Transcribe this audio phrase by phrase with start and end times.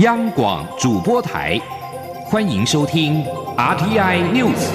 [0.00, 1.60] 央广主播台，
[2.24, 3.22] 欢迎收听
[3.54, 4.70] RTI News。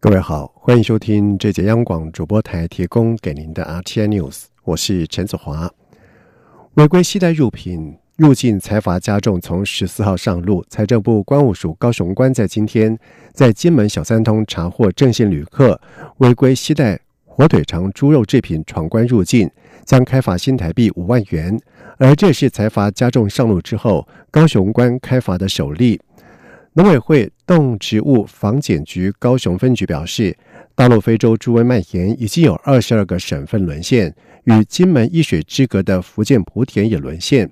[0.00, 5.70] 各位好，欢迎收听这节央广主播台提供给您的 RTI News，我是陈子华。
[6.74, 7.98] 违规携带入品。
[8.18, 10.64] 入境财阀加重，从十四号上路。
[10.68, 12.98] 财政部关务署高雄关在今天
[13.32, 15.80] 在金门小三通查获正信旅客
[16.16, 19.48] 违规携带火腿肠、猪肉制品闯关入境，
[19.84, 21.56] 将开罚新台币五万元。
[21.98, 26.00] 而这是财阀加重上路之后，高雄关开罚的首例。
[26.72, 30.36] 农委会动植物防检局高雄分局表示，
[30.74, 34.12] 大陆非洲猪瘟蔓延，已经有二十二个省份沦陷，
[34.42, 37.48] 与金门一水之隔的福建莆田也沦陷。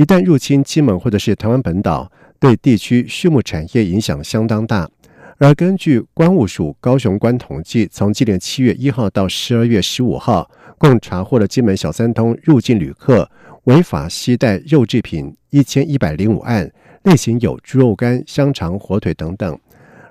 [0.00, 4.88] 一旦入侵金门或者是台湾本岛，对地区畜牧产业影响相当大。
[5.36, 13.30] 而根据关务署高雄关统计，从今年七月一号到十二月十五号，共查获了金门小三通入境旅客
[13.64, 19.60] 违法携带肉制品一千一百零五案，类型有猪肉干、香肠、火腿等等。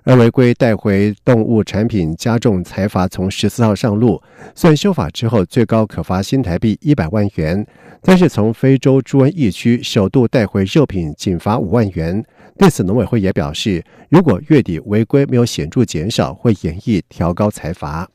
[0.03, 4.22] 而违规带回动物产品加重财罚，从十四号上路，
[4.56, 7.66] 算修法之后，最高可罚新台币一百万元。
[8.02, 12.23] 但是从非洲猪瘟疫区首度带回肉品，仅罚五万元。
[12.58, 18.09] 对此，农委会也表示，如果月底违规没有显著减少，会演绎调高财罚。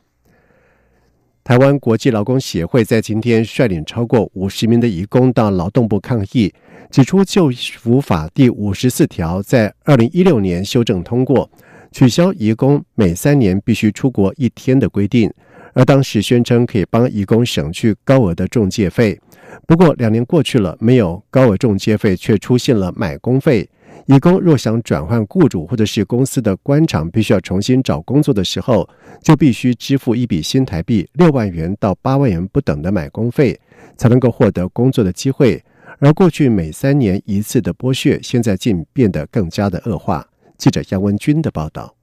[1.42, 6.52] 台湾国际劳工协会在今天率领超过五十名的移工到劳动部抗议，
[6.90, 11.50] 指出就服法第五十四条在二零一六年修正通过。
[11.94, 15.32] 取消移工每三年必须出国一天的规定，
[15.74, 19.16] 而当时宣称可以帮移工省去高额的中介费。
[19.64, 23.70] 不过两年过去了，没有高额中介费，却出现了买工费。
[24.06, 28.88] 移工若想转换雇主或者是公司的官场，必须要重新找工作的时候，
[29.22, 33.56] 就必须支付一笔新台币六万元到八万元不等的买工费，
[33.96, 35.62] 才能够获得工作的机会。
[36.00, 40.26] 而过去每三年一次的剥削，现在竟变得更加的恶化。
[40.56, 41.94] 记者杨文军的报道。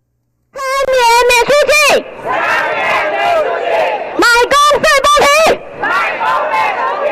[0.54, 2.32] 三年免出境，三
[2.76, 2.82] 年
[3.12, 3.70] 免出境，
[4.20, 5.86] 买工费不平，买
[6.20, 7.10] 工费不平。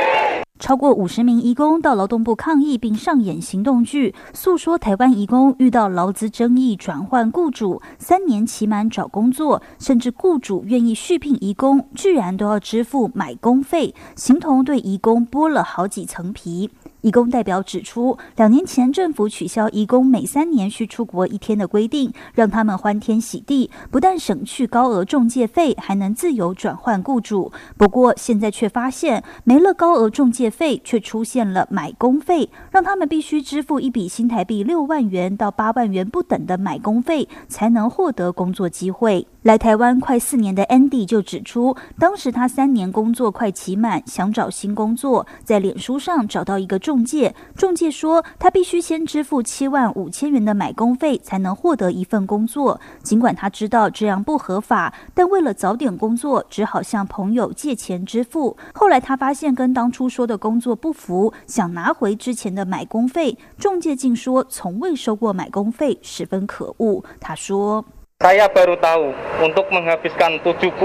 [0.59, 16.69] 超过五十名移工到劳动部抗议，并上演行动剧，诉说台湾移工遇到劳资争议，转换雇主三年期满找工作，甚至雇主愿意续聘移工，居然都要支付买工费，形同对移工剥了好几层皮。
[17.01, 27.51] 移工代表指出，两年前政府取消移工每三年需出国一天的规定，让他们欢天喜地，不但省去高额中介费，还能自由转换雇主。
[27.77, 39.25] 不过现在却发现，没了高额中介费，却出现了买工费，让他们必须支付一笔新台币六万元到八万元不等的买工费，才能获得工作机会。
[39.43, 52.81] 来台湾快四年的 Andy 就指出，当时他三年工作快期满，想找新工作，在脸书上找到一个中介，中介说他必须先支付七万五千元的买工费，才能获得一份工作。
[53.01, 58.57] 尽管他知道这样不合法，但为了早点工作，只好向朋友借钱支付。
[58.73, 67.01] 后来他发现跟当初说的工作不符，想拿回之前的买工费，中介竟说从未收过买工费，十分可恶。
[67.21, 67.85] 他说。
[68.22, 69.12] Saya baru tahu
[69.44, 70.80] untuk menghabiskan 75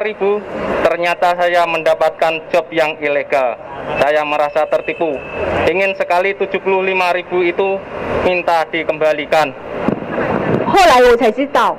[0.00, 0.40] ribu
[0.80, 3.58] ternyata saya mendapatkan job yang ilegal.
[4.00, 5.12] Saya merasa tertipu.
[5.68, 6.56] Ingin sekali 75
[7.12, 7.76] ribu itu
[8.24, 9.52] minta dikembalikan.
[10.64, 11.76] 后来我才知道，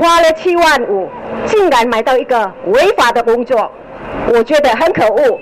[0.00, 1.08] 花了七万五，
[1.46, 3.70] 竟然买到一个违法的工作，
[4.32, 5.38] 我觉得很可恶。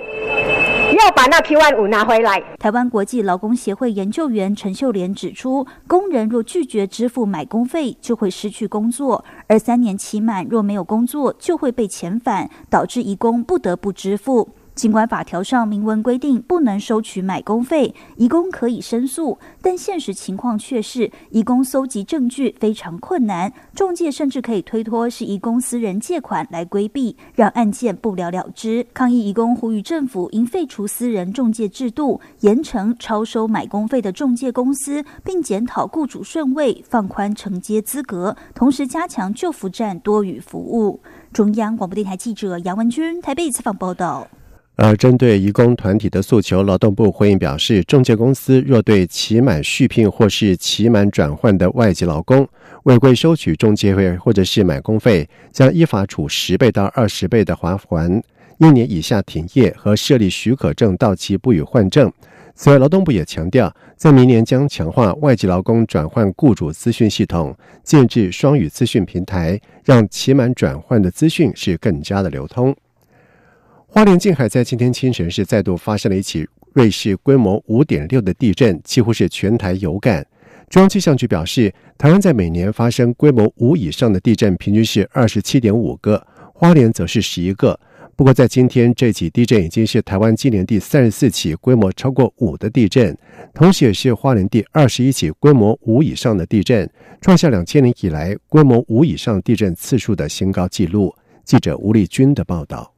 [1.03, 2.41] 要把那 Q 万五拿回来。
[2.59, 14.47] 台湾国际劳工协会研究员陈秀莲指出，工人若拒绝支付买工费，就会失去工作；而三年期满若没有工作，就会被遣返，导致移工不得不支付。
[14.75, 28.85] 尽管法条上明文规定不能收取买工费，移工可以申诉，但现实情况却是，移工搜集证据非常困难，中介甚至可以推脱是移工私人借款来规避，让案件不了了之。
[28.93, 40.99] 抗议移工呼吁政府应废除私人中介制度，严惩超收买工费的中介公司，并检讨雇主顺位，放宽承接资格，同时加强救扶站多语服务。
[41.31, 44.27] 中央广播电台记者杨文君台北采访报道。
[44.75, 52.47] 而针对移工团体的诉求，劳动部回应表示，中介公司若对期满续聘或是期满转换的外籍劳工
[52.83, 58.21] 违规收取中介费或者是买工费，将依法处十倍到二十倍的罚款，
[58.57, 62.11] 一年以下停业和设立许可证到期不予换证。
[62.55, 72.75] 此外，劳动部也强调，在明年将强化外籍劳工转换雇主资讯系统，建制双语资讯平台，让期满转换的资讯是更加的流通。
[73.95, 80.25] 花莲近海在今天清晨是再度发生了一起瑞士规模五点六的地震，几乎是全台有感。
[80.67, 86.25] 中央气象局表示，台湾在每年发生规模五以上的地震，平均是二十七点五个，
[86.55, 87.79] 花莲则是十一个。
[88.15, 93.15] 不过，在今天这起地震已经是台湾今年第三十四起规模超过五的地震，
[93.53, 96.89] 同时也是花莲第二十一起规模五以上的地震，
[97.21, 101.13] 创下两千年以来规模五以上地震次数的新高纪录。
[101.45, 102.92] 记者吴丽君的报道。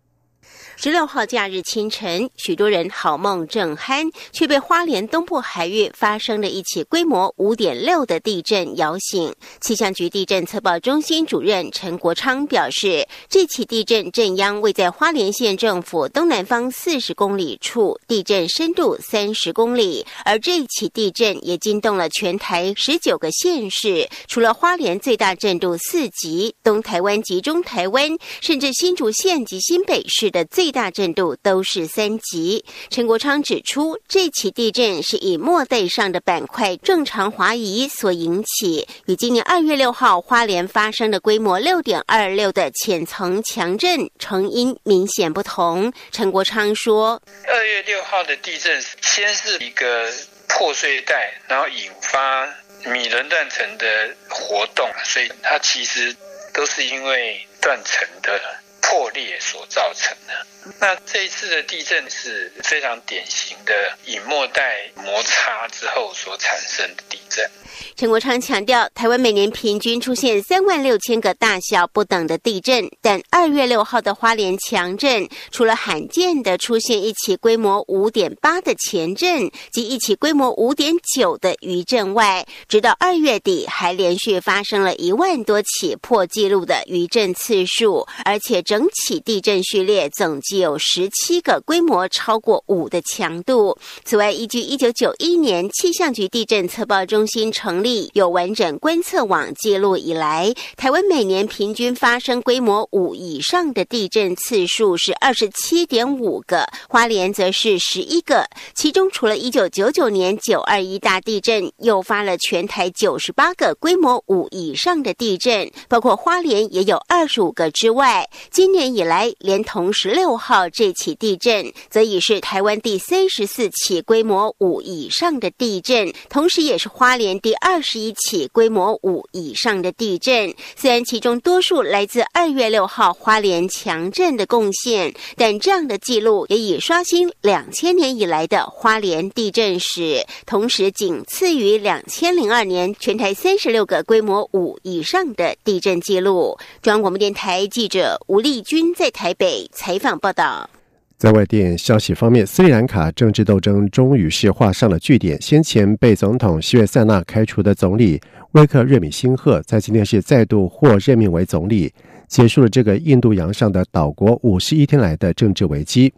[0.78, 9.34] 十六号假日清晨，许多人好梦正酣，却被花莲东部海域发生的一起规模五点六的地震摇醒。
[9.62, 20.06] 气象局地震测报中心主任陈国昌表示，这起地震震央位在花莲县政府东南方四十公里处，地震深度三十公里。
[20.26, 32.66] 而这起地震也惊动了全台十九个县市，除了花莲最大震度四级，东台湾及中台湾，甚至新竹县及新北市的最最大震度都是三级。
[32.90, 45.94] 陈国昌指出，这起地震是以末代上的板块正常滑移所引起，与今年二月六号花莲发生的规模六点二六的浅层强震成因明显不同。
[46.10, 50.12] 陈国昌说：“二月六号的地震先是一个
[50.48, 52.48] 破碎带，然后引发
[52.86, 56.16] 米伦断层的活动，所以它其实
[56.56, 58.42] 都是因为断层的。”
[58.86, 60.46] 破裂所造成的。
[60.80, 63.74] 那这一次的地震是非常典型的
[64.06, 67.48] 隐末带摩擦之后所产生的地震。
[67.96, 93.78] 陈国昌强调，台湾每年平均出现三万六千个大小不等的地震，但二月六号的花莲强震，除了罕见的出现一起规模五点八的前震及一起规模五点九的余震外，直到二月底还连续发生了一万多起破纪录的余震次数，而且整起地震序列总计有十七个规模超过五的强度。
[94.04, 108.46] 此外，依据一九九一年气象局地震测报中心成立有完整观测网记录以来，台湾每年平均发生规模五以上的地震次数是二十七点五个，花莲则是十一个。
[108.76, 127.54] 其中，除了一九九九年九二一大地震诱发了全台九十八个规模五以上的地震，包括花莲也有二十五个之外，今今年以来连同十六号这起地震，则已是台湾第三十四起规模五以上的地震，同时也是花莲第。
[127.62, 146.58] 二十一起规模五以上的地震，虽然其中多数来自二月六号花莲强震的贡献，但这样的记录也已刷新两千年以来的花莲地震史，同时仅次于两千零二年全台三十六个规模五以上的地震记录。
[146.82, 150.70] 中央广播电台记者吴丽李军在台北采访报道。
[151.18, 155.42] 在外电消息方面，斯里兰卡政治斗争终于是画上了句点。
[155.42, 158.18] 先前被总统希约塞纳开除的总理
[158.54, 161.92] 威克瑞米辛赫，在今天是再度获任命为总理，
[162.30, 166.14] 结束了这个印度洋上的岛国五十一天来的政治危机。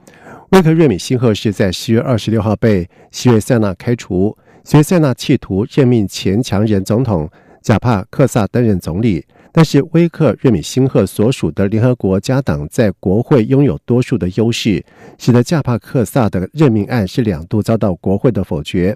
[0.51, 7.27] 威克瑞米辛赫是在十月二十六号被希约塞纳开除，希约塞纳企图任命前强人总统
[7.63, 9.25] 贾帕克萨担任总理。
[9.57, 14.85] 但是，威克瑞米辛赫所属的联合国家党在国会拥有多数的优势，
[15.17, 18.95] 使得加帕克萨的任命案是两度遭到国会的否决。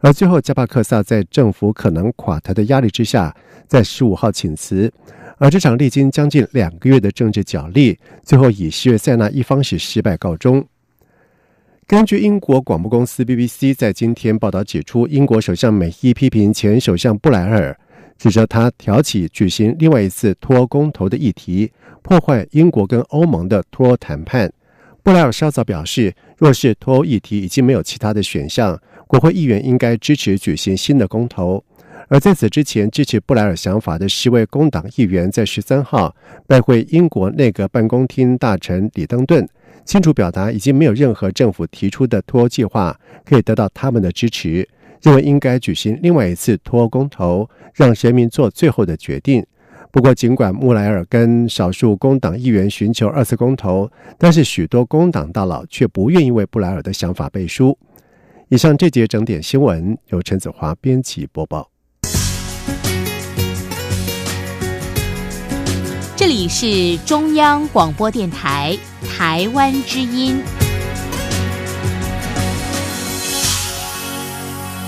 [0.00, 3.34] 而最后，加帕克萨在政府可能垮台的压力之下，
[3.66, 4.92] 在十五号请辞。
[5.38, 10.62] 而这场历经将近两个月的政治角力，最后以希约塞纳一方是失败告终。
[11.86, 17.74] 根据英国广播公司 BBC 在今天报道指出，英国首相美伊批评前首相布莱尔。
[18.22, 24.48] 指责他挑起举行另外一次脱欧公投的议题，破坏英国跟欧盟的脱欧谈判。
[25.02, 31.64] 布莱尔稍早表示，若是脱欧议题已经没有其他的选项，国会议员应该支持举行新的公投。
[32.06, 36.14] 而在此之前，支持布莱尔想法的十位工党议员在十三号
[36.46, 39.44] 拜会英国内阁办公厅大臣李登顿，
[39.84, 44.68] 清楚表达已经没有任何政府提出的脱欧计划可以得到他们的支持。
[45.02, 49.44] 认为应该举行另外一次脱欧公投，让人民做最后的决定。
[49.90, 57.76] 不过，尽管穆莱尔跟少数工党议员寻求二次公投，但是许多工党大佬却不愿意为布莱尔的想法背书。
[58.48, 61.68] 以上这节整点新闻由陈子华编辑播报。
[66.14, 68.78] 这里是中央广播电台
[69.08, 70.40] 台湾之音。